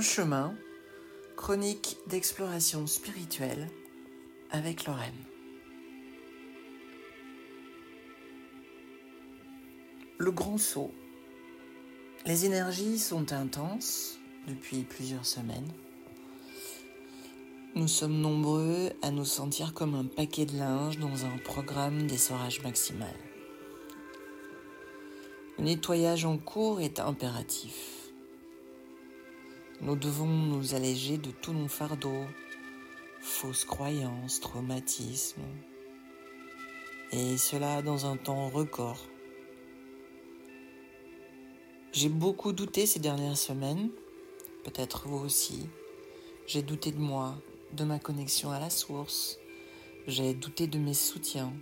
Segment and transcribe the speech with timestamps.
[0.00, 0.54] Chemin,
[1.36, 3.68] chronique d'exploration spirituelle
[4.50, 5.14] avec Lorraine.
[10.18, 10.92] Le grand saut.
[12.26, 15.72] Les énergies sont intenses depuis plusieurs semaines.
[17.74, 22.62] Nous sommes nombreux à nous sentir comme un paquet de linge dans un programme d'essorage
[22.62, 23.14] maximal.
[25.58, 27.95] Le nettoyage en cours est impératif.
[29.82, 32.24] Nous devons nous alléger de tous nos fardeaux,
[33.20, 35.42] fausses croyances, traumatismes,
[37.12, 38.98] et cela dans un temps record.
[41.92, 43.90] J'ai beaucoup douté ces dernières semaines,
[44.64, 45.68] peut-être vous aussi.
[46.46, 47.36] J'ai douté de moi,
[47.74, 49.38] de ma connexion à la source,
[50.06, 51.52] j'ai douté de mes soutiens,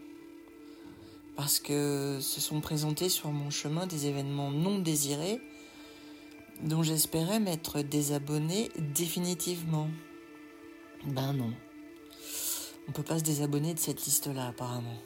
[1.35, 5.41] parce que se sont présentés sur mon chemin des événements non désirés
[6.63, 9.89] dont j'espérais m'être désabonné définitivement.
[11.07, 11.53] Ben non.
[12.87, 14.99] On ne peut pas se désabonner de cette liste-là apparemment.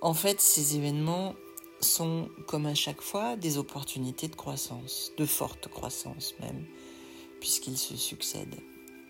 [0.00, 1.34] En fait, ces événements
[1.80, 6.64] sont, comme à chaque fois, des opportunités de croissance, de forte croissance même,
[7.40, 8.60] puisqu'ils se succèdent.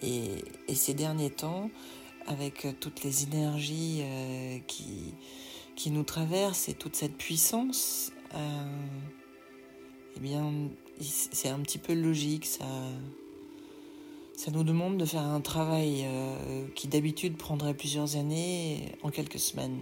[0.03, 0.45] Et,
[0.75, 1.71] ces derniers temps,
[2.27, 5.15] avec toutes les énergies euh, qui,
[5.91, 8.87] nous traversent et toute cette puissance, euh,
[10.19, 10.53] eh bien,
[11.01, 12.47] c'est un petit peu logique.
[12.47, 12.65] Ça,
[14.37, 19.39] ça nous demande de faire un travail euh, qui d'habitude prendrait plusieurs années en quelques
[19.39, 19.79] semaines.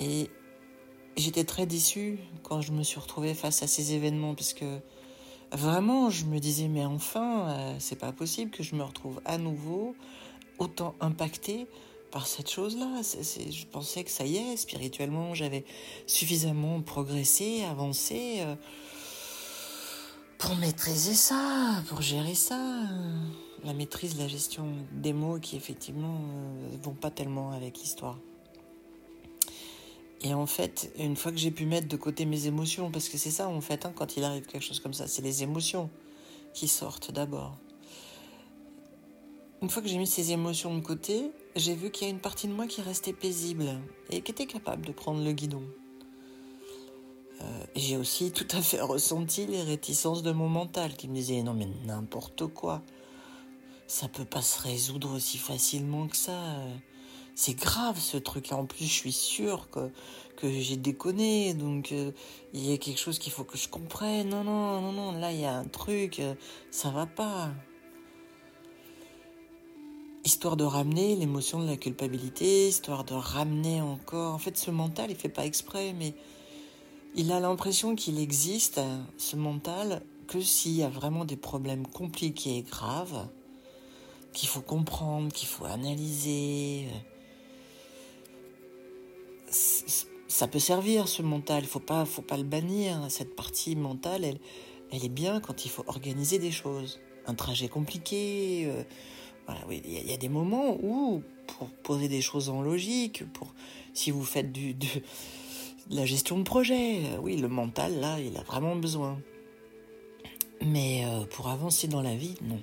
[0.00, 0.30] Et
[1.16, 4.78] j'étais très déçue quand je me suis retrouvée face à ces événements parce que
[5.52, 9.38] vraiment je me disais mais enfin euh, c'est pas possible que je me retrouve à
[9.38, 9.96] nouveau
[10.58, 11.66] autant impactée
[12.10, 13.02] par cette chose-là.
[13.02, 15.64] je pensais que ça y est, spirituellement, j'avais
[16.06, 18.54] suffisamment progressé, avancé euh,
[20.38, 22.58] pour maîtriser ça, pour gérer ça.
[23.64, 28.18] La maîtrise, la gestion des mots qui effectivement ne euh, vont pas tellement avec l'histoire.
[30.22, 33.18] Et en fait, une fois que j'ai pu mettre de côté mes émotions, parce que
[33.18, 35.90] c'est ça en fait, hein, quand il arrive quelque chose comme ça, c'est les émotions
[36.54, 37.56] qui sortent d'abord.
[39.60, 42.20] Une fois que j'ai mis ces émotions de côté, j'ai vu qu'il y a une
[42.20, 43.66] partie de moi qui restait paisible
[44.10, 45.62] et qui était capable de prendre le guidon.
[47.40, 47.44] Euh,
[47.76, 51.54] j'ai aussi tout à fait ressenti les réticences de mon mental qui me disait non
[51.54, 52.82] mais n'importe quoi,
[53.86, 56.40] ça peut pas se résoudre aussi facilement que ça.
[57.34, 58.56] C'est grave ce truc-là.
[58.56, 59.92] En plus, je suis sûre que,
[60.36, 62.10] que j'ai déconné, donc euh,
[62.52, 64.30] il y a quelque chose qu'il faut que je comprenne.
[64.30, 66.34] Non, non, non, non, là il y a un truc, euh,
[66.72, 67.52] ça va pas
[70.28, 74.34] histoire de ramener l'émotion de la culpabilité, histoire de ramener encore.
[74.34, 76.12] En fait, ce mental, il fait pas exprès, mais
[77.14, 78.78] il a l'impression qu'il existe,
[79.16, 83.26] ce mental, que s'il y a vraiment des problèmes compliqués et graves,
[84.34, 86.88] qu'il faut comprendre, qu'il faut analyser.
[89.48, 93.00] Ça peut servir ce mental, il faut pas, faut pas le bannir.
[93.08, 94.40] Cette partie mentale, elle,
[94.92, 97.00] elle est bien quand il faut organiser des choses.
[97.26, 98.82] Un trajet compliqué, euh,
[99.70, 103.54] il y, a des moments où, pour poser des choses en logique, pour
[103.94, 104.74] si vous faites de,
[105.90, 109.18] la gestion de projet, euh, oui, le mental, là, il a vraiment besoin.
[110.64, 112.60] Mais euh, pour avancer dans la vie, non.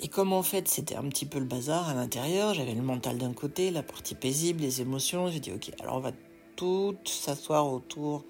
[0.00, 3.16] Et comme en fait c'était un petit peu le bazar à l'intérieur, j'avais le mental
[3.16, 6.12] d'un côté, la partie paisible, les émotions, j'ai dit ok, alors on va
[6.54, 8.24] toutes s'asseoir autour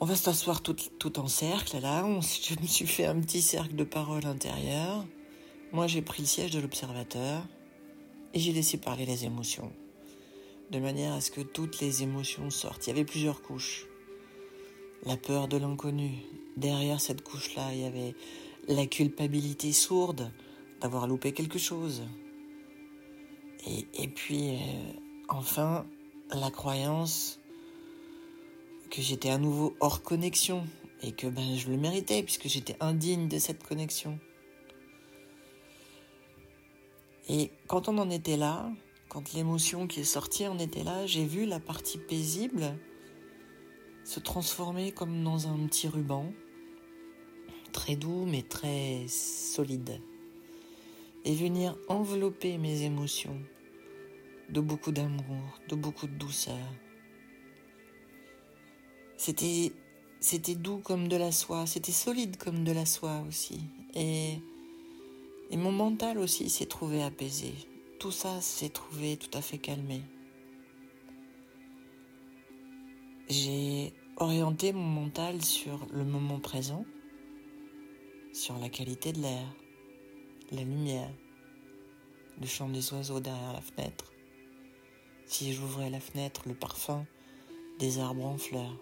[0.00, 2.02] on va s'asseoir tout, tout, en cercle là.
[2.02, 5.04] je me suis fait un petit cercle de parole intérieure.
[5.72, 7.42] Moi, j'ai pris le siège de l'observateur
[8.34, 9.72] et j'ai laissé parler les émotions,
[10.70, 12.86] de manière à ce que toutes les émotions sortent.
[12.86, 13.86] Il y avait plusieurs couches.
[15.04, 16.10] La peur de l'inconnu.
[16.56, 18.14] Derrière cette couche-là, il y avait
[18.68, 20.30] la culpabilité sourde
[20.80, 22.02] d'avoir loupé quelque chose.
[23.66, 24.58] Et, puis, euh,
[25.28, 25.86] enfin,
[26.30, 27.40] la croyance
[28.90, 30.64] que j'étais à nouveau hors connexion
[31.02, 34.18] et que ben, je le méritais puisque j'étais indigne de cette connexion.
[37.28, 38.70] Et quand on en était là,
[39.08, 42.76] quand l'émotion qui est sortie en était là, j'ai vu la partie paisible
[44.04, 46.32] se transformer comme dans un petit ruban,
[47.72, 50.00] très doux mais très solide,
[51.24, 53.40] et venir envelopper mes émotions
[54.48, 56.54] de beaucoup d'amour, de beaucoup de douceur.
[59.16, 63.60] C'était doux comme de la soie, c'était solide comme de la soie aussi.
[63.94, 64.38] Et,
[65.50, 67.54] et mon mental aussi s'est trouvé apaisé.
[67.98, 70.02] Tout ça s'est trouvé tout à fait calmé.
[73.28, 76.84] j'ai orienté mon mental sur le moment présent,
[78.32, 79.46] sur la qualité de l'air,
[80.52, 81.10] la lumière,
[82.40, 84.12] le chant des oiseaux derrière la fenêtre.
[85.26, 87.04] Si j'ouvrais la fenêtre, le parfum
[87.78, 88.78] des arbres en fleurs.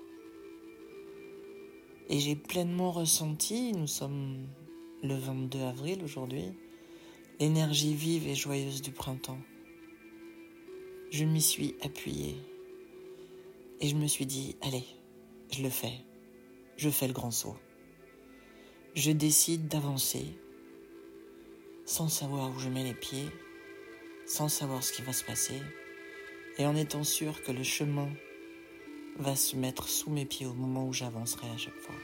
[2.09, 4.47] Et j'ai pleinement ressenti, nous sommes
[5.03, 6.53] le 22 avril aujourd'hui,
[7.41, 9.41] l'énergie vive et joyeuse du printemps.
[11.11, 12.37] Je m'y suis appuyée
[13.81, 14.85] et je me suis dit, allez,
[15.51, 16.05] je le fais,
[16.77, 17.57] je fais le grand saut.
[18.95, 20.27] Je décide d'avancer
[21.87, 23.29] sans savoir où je mets les pieds,
[24.27, 25.61] sans savoir ce qui va se passer,
[26.59, 28.09] et en étant sûr que le chemin
[29.19, 31.95] va se mettre sous mes pieds au moment où j'avancerai à chaque fois.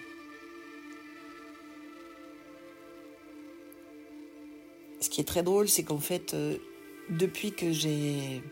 [5.00, 6.58] Ce qui est très drôle, c'est qu'en fait, euh,
[7.08, 8.42] depuis que j'ai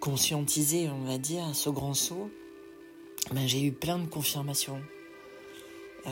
[0.00, 2.30] conscientisé, on va dire, ce grand saut,
[3.32, 4.80] ben, j'ai eu plein de confirmations.
[6.06, 6.10] Euh,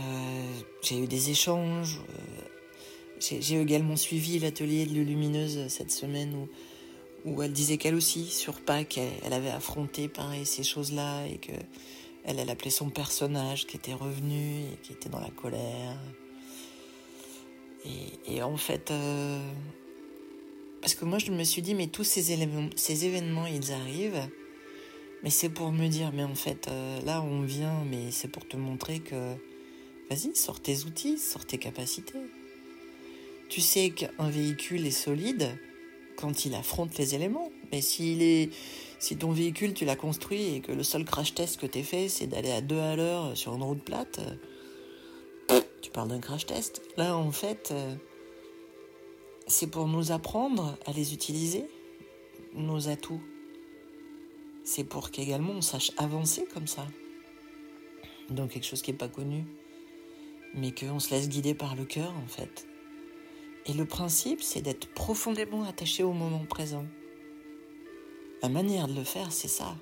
[0.82, 2.00] j'ai eu des échanges.
[2.08, 2.42] Euh,
[3.20, 6.48] j'ai également suivi l'atelier de Lumineuse cette semaine où,
[7.24, 11.52] où elle disait qu'elle aussi, sur Pâques, elle, avait affronté pareil ces choses-là et que
[12.24, 15.98] elle, appelait son personnage qui était revenu et qui était dans la colère.
[18.28, 19.40] Et, en fait, euh,
[20.80, 22.22] parce que moi je me suis dit, mais tous ces,
[22.76, 24.28] ces événements, ils arrivent,
[25.25, 28.46] mais c'est pour me dire, mais en fait, euh, là on vient, mais c'est pour
[28.46, 29.34] te montrer que,
[30.10, 32.18] vas-y, sors tes outils, sors tes capacités.
[33.48, 35.58] Tu sais qu'un véhicule est solide
[36.22, 38.50] quand il affronte les éléments, mais s'il est,
[38.98, 42.08] si ton véhicule tu l'as construit et que le seul crash test que t'es fait,
[42.08, 44.20] c'est d'aller à deux à l'heure sur une route plate
[45.82, 46.80] tu parles d'un crash test.
[46.96, 47.94] Là, en fait, euh,
[49.46, 51.64] c'est pour nous apprendre à les utiliser,
[52.54, 53.20] nos atouts.
[54.64, 56.86] C'est pour qu'également on sache avancer comme ça,
[58.30, 59.44] dans quelque chose qui n'est pas connu,
[60.54, 62.66] mais qu'on se laisse guider par le cœur, en fait.
[63.67, 66.85] Et le principe, c'est d'être profondément attaché au moment présent.
[68.43, 69.76] La manière de le faire, c'est ça.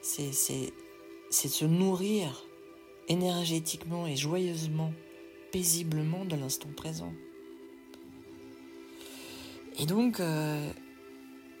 [0.00, 2.46] C'est, c'est se nourrir
[3.08, 4.92] énergétiquement et joyeusement,
[5.52, 7.12] paisiblement de l'instant présent.
[9.78, 10.70] Et donc, euh,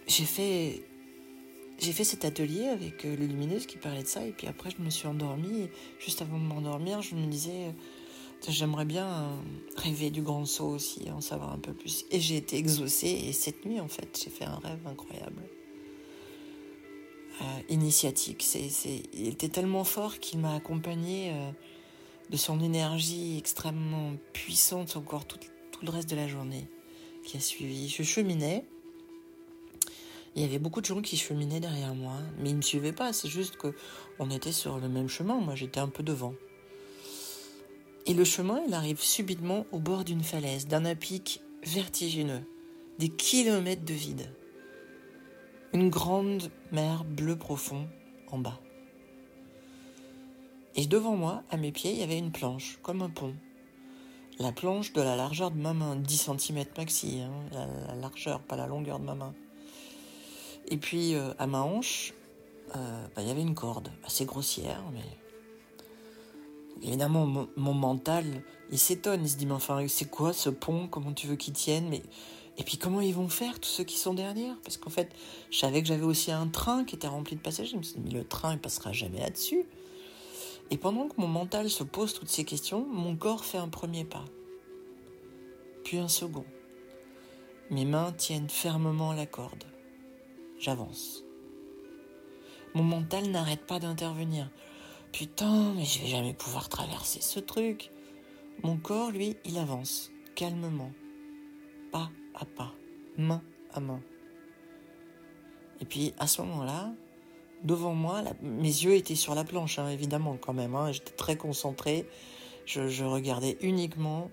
[0.06, 0.84] j'ai fait,
[1.78, 4.90] cet atelier avec euh, le lumineuse qui parlait de ça, et puis après je me
[4.90, 5.68] suis endormie.
[5.98, 7.74] juste avant de m'endormir, je me disais,
[8.50, 9.30] j'aimerais bien
[9.76, 12.04] rêver du grand saut aussi, en savoir un peu plus.
[12.10, 15.42] Et j'ai été exaucée, et cette nuit, en fait, j'ai fait un rêve incroyable.
[17.42, 18.44] Euh, initiatique.
[18.44, 18.70] C'est,
[19.12, 21.50] il était tellement fort qu'il m'a accompagné euh,
[22.30, 25.38] de son énergie extrêmement puissante encore tout,
[25.72, 26.68] tout, le reste de la journée
[27.24, 27.88] qui a suivi.
[27.88, 28.64] Je cheminais.
[30.36, 32.92] Il y avait beaucoup de gens qui cheminaient derrière moi, mais ils ne me suivaient
[32.92, 33.12] pas.
[33.12, 33.74] C'est juste que
[34.20, 35.34] on était sur le même chemin.
[35.40, 36.34] Moi, j'étais un peu devant.
[38.06, 42.42] Et le chemin, il arrive subitement au bord d'une falaise, d'un apic vertigineux,
[42.98, 44.30] des kilomètres de vide
[45.74, 47.88] une grande mer bleu profond
[48.30, 48.60] en bas.
[50.76, 53.34] Et devant moi, à mes pieds, il y avait une planche, comme un pont.
[54.38, 58.56] La planche de la largeur de ma main, 10 cm maxi, hein, la, largeur, pas
[58.56, 59.34] la longueur de ma main.
[60.68, 62.14] Et puis euh, à ma hanche,
[62.76, 65.02] euh, bah, il y avait une corde, assez grossière, mais
[66.82, 67.26] évidemment
[67.56, 68.24] mon, mental,
[68.70, 71.54] il s'étonne, il se dit mais enfin c'est quoi ce pont, comment tu veux qu'il
[71.54, 72.02] tienne, mais
[72.56, 74.56] et puis comment ils vont faire, tous ceux qui sont derrière?
[74.62, 75.12] Parce qu'en fait,
[75.50, 77.72] je savais que j'avais aussi un train qui était rempli de passagers.
[77.72, 79.66] Je me suis dit, le train, il passera jamais là-dessus.
[80.70, 84.04] Et pendant que mon mental se pose toutes ces questions, mon corps fait un premier
[84.04, 84.24] pas.
[85.84, 86.44] Puis un second.
[87.70, 89.64] Mes mains tiennent fermement la corde.
[90.58, 91.24] J'avance.
[92.74, 94.48] Mon mental n'arrête pas d'intervenir.
[95.14, 97.92] Putain, mais je vais jamais pouvoir traverser ce truc.
[98.64, 100.90] Mon corps, lui, il avance, calmement,
[101.92, 102.74] pas à pas,
[103.16, 103.40] main
[103.72, 104.02] à main.
[105.80, 106.92] Et puis à ce moment-là,
[107.62, 110.74] devant moi, mes yeux étaient sur la planche, hein, évidemment quand même.
[110.74, 112.08] Hein, J'étais très concentré.
[112.66, 114.32] Je, regardais uniquement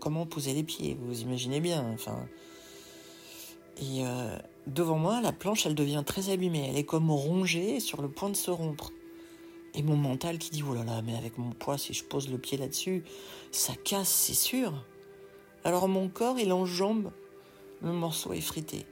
[0.00, 0.98] comment poser les pieds.
[1.00, 1.82] Vous imaginez bien.
[1.94, 2.28] Enfin,
[3.78, 6.68] et euh, devant moi, la planche, elle devient très abîmée.
[6.68, 8.92] Elle est comme rongée, sur le point de se rompre.
[9.74, 12.28] Et mon mental qui dit oh là là, mais avec mon poids, si je pose
[12.28, 13.04] le pied là-dessus,
[13.50, 14.84] ça casse, c'est sûr.
[15.64, 17.10] Alors mon corps, il enjambe
[17.82, 18.86] le morceau effrité.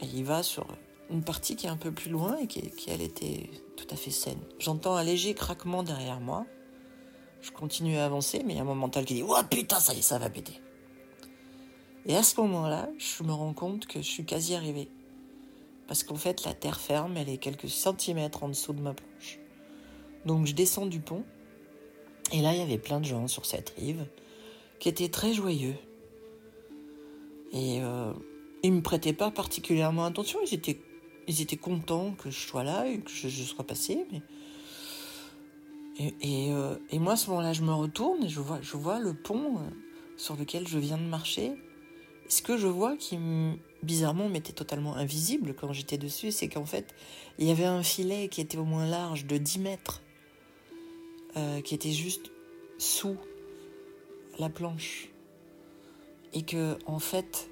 [0.00, 0.66] Et il va sur
[1.10, 4.10] une partie qui est un peu plus loin et qui, elle était tout à fait
[4.10, 4.40] saine.
[4.58, 6.46] J'entends un léger craquement derrière moi.
[7.42, 9.92] Je continue à avancer, mais il y a mon mental qui dit Oh putain, ça
[9.94, 10.60] y est, ça va péter.
[12.06, 14.88] Et à ce moment-là, je me rends compte que je suis quasi arrivé.
[15.90, 19.40] Parce qu'en fait la terre ferme, elle est quelques centimètres en dessous de ma planche.
[20.24, 21.24] Donc je descends du pont,
[22.32, 24.06] et là il y avait plein de gens sur cette rive
[24.78, 25.74] qui étaient très joyeux.
[27.50, 28.12] Et euh,
[28.62, 33.10] ils me prêtaient pas particulièrement attention, ils étaient, contents que je sois là et que
[33.10, 34.06] je, sois passé,
[36.00, 39.12] euh, et, moi, à ce moment-là, je me retourne et je vois, je vois le
[39.12, 39.70] pont euh,
[40.16, 41.50] sur lequel je viens de marcher.
[42.28, 43.18] Ce que je vois qui,
[43.82, 46.94] bizarrement, m'était totalement invisible quand j'étais dessus, c'est qu'en fait,
[47.38, 50.02] il y avait un filet qui était au moins large de 10 mètres,
[51.36, 52.30] euh, qui était juste
[52.78, 53.16] sous
[54.38, 55.08] la planche.
[56.32, 57.50] Et que, en fait,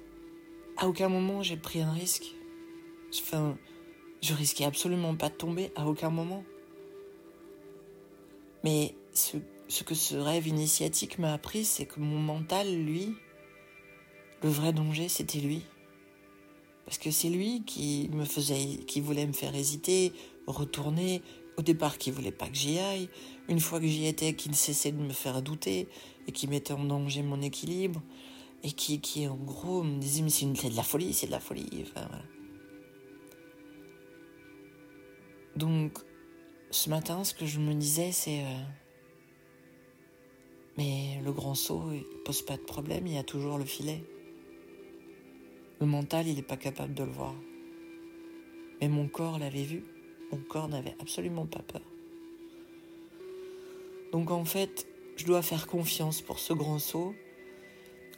[0.77, 2.33] à aucun moment j'ai pris un risque.
[3.19, 3.57] Enfin,
[4.21, 6.43] je risquais absolument pas de tomber, à aucun moment.
[8.63, 13.15] Mais ce, ce que ce rêve initiatique m'a appris, c'est que mon mental, lui,
[14.43, 15.63] le vrai danger, c'était lui.
[16.89, 20.11] Parce que c'est lui qui me faisait, qui voulait me faire hésiter,
[20.47, 21.21] retourner,
[21.55, 23.09] au départ qui voulait pas que j'y aille,
[23.47, 25.87] une fois que j'y étais, qui ne cessait de me faire douter
[26.25, 28.01] et qui mettait en danger mon équilibre
[28.63, 31.85] et qui, en gros me disait mais c'est de la folie, c'est de la folie.
[35.55, 35.99] Donc
[36.71, 38.63] ce matin, ce que je me disais, c'est euh,
[40.79, 44.03] mais le grand saut, il pose pas de problème, il y a toujours le filet.
[45.79, 47.35] Le mental, il n'est pas capable de le voir.
[48.81, 49.83] Mais mon corps l'avait vu.
[50.31, 51.81] Mon corps n'avait absolument pas peur.
[54.11, 57.13] Donc en fait, je dois faire confiance pour ce grand saut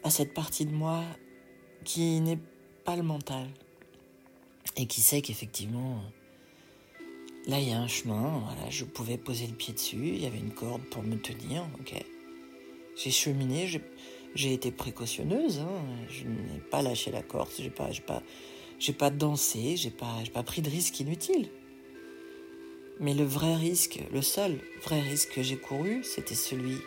[0.03, 1.03] à cette partie de moi
[1.84, 2.39] qui n'est
[2.86, 3.48] pas le mental
[4.77, 6.01] et qui sait qu'effectivement
[7.48, 10.27] Là, il y a un chemin, voilà, je pouvais poser le pied dessus, il y
[10.27, 11.68] avait une corde pour me tenir.
[12.96, 13.82] J'ai cheminé, j'ai
[14.36, 18.24] été précautionneuse, hein, je n'ai pas lâché la corde, j'ai pas, pas,
[18.80, 21.50] j'ai pas dansé, j'ai pas, pas pris de risque inutile.
[23.00, 26.78] Mais le vrai risque, le seul vrai risque que j'ai couru, c'était celui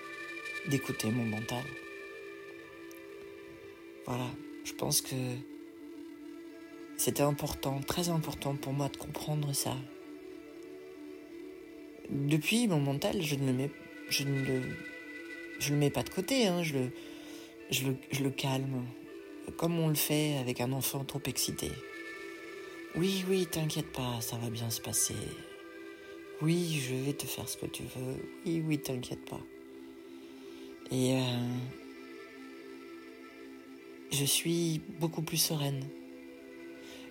[0.69, 1.65] d'écouter mon mental.
[4.07, 4.29] Voilà,
[4.65, 5.17] je pense que
[6.97, 9.77] c'était important, très important pour moi de comprendre ça.
[12.11, 13.71] Depuis mon mental, je ne le mets,
[14.09, 14.63] je ne le,
[15.59, 16.91] je le mets pas de côté, hein, je, le,
[17.75, 18.85] je, le, calme,
[19.57, 21.71] comme on le fait avec un enfant trop excité.
[22.97, 25.17] Oui, oui, t'inquiète pas, ça va bien se passer.
[26.41, 28.17] Oui, je vais te faire ce que tu veux.
[28.47, 29.41] Oui, oui, t'inquiète pas.
[30.91, 31.21] Et euh,
[34.11, 35.85] je suis beaucoup plus sereine.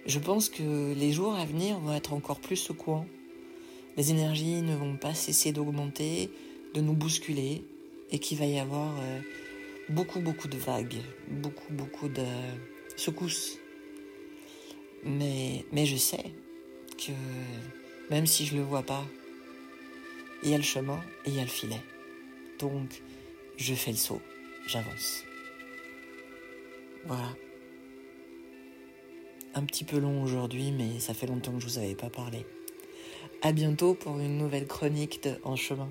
[0.05, 3.08] Je pense que les jours à venir vont être encore plus secouants
[3.98, 6.32] les énergies ne vont pas cesser d'augmenter,
[6.74, 7.63] de nous bousculer,
[8.12, 9.20] et qu'il va y avoir euh,
[9.90, 12.25] beaucoup, beaucoup de vagues, beaucoup, beaucoup de
[12.96, 13.58] secousses.
[15.04, 16.32] Mais, je sais
[16.98, 17.12] que
[18.10, 19.06] même si je ne le vois pas,
[20.44, 21.82] il y a le chemin et il y a le filet.
[22.60, 23.02] Donc,
[23.58, 24.22] je fais le saut,
[24.68, 25.24] j'avance.
[27.06, 27.36] Voilà.
[29.56, 32.46] Un petit peu long aujourd'hui, mais ça fait longtemps que je vous avais pas parlé.
[33.42, 35.90] À bientôt pour une nouvelle chronique de En chemin.